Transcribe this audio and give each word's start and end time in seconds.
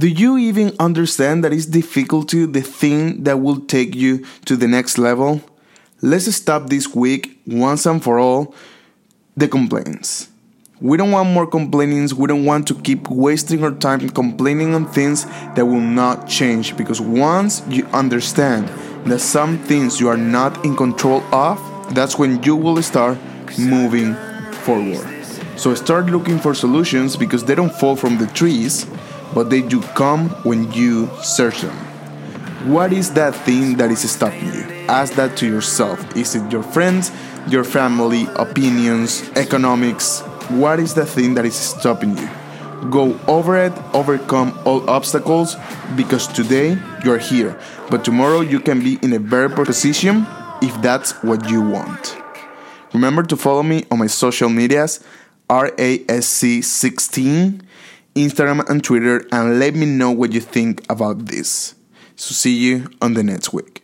Do 0.00 0.08
you 0.08 0.38
even 0.38 0.74
understand 0.80 1.44
that 1.44 1.52
is 1.52 1.66
difficulty 1.66 2.46
the 2.46 2.62
thing 2.62 3.24
that 3.24 3.40
will 3.40 3.60
take 3.60 3.94
you 3.94 4.24
to 4.46 4.56
the 4.56 4.66
next 4.66 4.96
level? 4.96 5.42
Let's 6.00 6.34
stop 6.34 6.70
this 6.70 6.94
week 6.94 7.38
once 7.46 7.84
and 7.84 8.02
for 8.02 8.18
all 8.18 8.54
the 9.36 9.46
complaints. 9.46 10.30
We 10.80 10.96
don't 10.96 11.10
want 11.10 11.28
more 11.28 11.46
complainings. 11.46 12.14
We 12.14 12.28
don't 12.28 12.46
want 12.46 12.66
to 12.68 12.74
keep 12.76 13.10
wasting 13.10 13.62
our 13.62 13.72
time 13.72 14.08
complaining 14.08 14.74
on 14.74 14.86
things 14.86 15.26
that 15.54 15.66
will 15.66 15.82
not 15.82 16.26
change 16.26 16.78
because 16.78 16.98
once 16.98 17.62
you 17.68 17.84
understand 17.88 18.68
that 19.04 19.18
some 19.18 19.58
things 19.58 20.00
you 20.00 20.08
are 20.08 20.16
not 20.16 20.64
in 20.64 20.76
control 20.76 21.20
of, 21.30 21.60
that's 21.94 22.16
when 22.16 22.42
you 22.42 22.56
will 22.56 22.80
start 22.80 23.18
moving 23.58 24.14
forward. 24.64 25.06
So 25.58 25.74
start 25.74 26.06
looking 26.06 26.38
for 26.38 26.54
solutions 26.54 27.18
because 27.18 27.44
they 27.44 27.54
don't 27.54 27.74
fall 27.74 27.96
from 27.96 28.16
the 28.16 28.28
trees 28.28 28.86
but 29.34 29.50
they 29.50 29.62
do 29.62 29.80
come 29.94 30.28
when 30.44 30.70
you 30.72 31.08
search 31.22 31.60
them. 31.60 31.76
What 32.66 32.92
is 32.92 33.12
that 33.14 33.34
thing 33.34 33.76
that 33.78 33.90
is 33.90 34.08
stopping 34.10 34.52
you? 34.52 34.62
Ask 34.88 35.14
that 35.14 35.36
to 35.38 35.46
yourself. 35.46 36.16
Is 36.16 36.34
it 36.34 36.52
your 36.52 36.62
friends, 36.62 37.10
your 37.48 37.64
family, 37.64 38.26
opinions, 38.36 39.30
economics? 39.36 40.20
What 40.50 40.78
is 40.78 40.94
the 40.94 41.06
thing 41.06 41.34
that 41.34 41.46
is 41.46 41.54
stopping 41.54 42.18
you? 42.18 42.28
Go 42.90 43.18
over 43.26 43.56
it, 43.56 43.72
overcome 43.94 44.58
all 44.64 44.88
obstacles 44.88 45.56
because 45.96 46.26
today 46.26 46.78
you're 47.04 47.18
here, 47.18 47.58
but 47.90 48.04
tomorrow 48.04 48.40
you 48.40 48.60
can 48.60 48.80
be 48.80 48.98
in 49.02 49.12
a 49.12 49.20
better 49.20 49.48
position 49.48 50.26
if 50.62 50.80
that's 50.82 51.12
what 51.22 51.48
you 51.48 51.62
want. 51.62 52.16
Remember 52.92 53.22
to 53.22 53.36
follow 53.36 53.62
me 53.62 53.84
on 53.90 53.98
my 53.98 54.06
social 54.06 54.48
medias 54.48 55.04
RASC16 55.50 57.60
Instagram 58.14 58.68
and 58.68 58.82
Twitter 58.82 59.26
and 59.32 59.58
let 59.58 59.74
me 59.74 59.86
know 59.86 60.10
what 60.10 60.32
you 60.32 60.40
think 60.40 60.84
about 60.90 61.26
this. 61.26 61.74
So 62.16 62.34
see 62.34 62.54
you 62.54 62.90
on 63.00 63.14
the 63.14 63.22
next 63.22 63.52
week. 63.52 63.82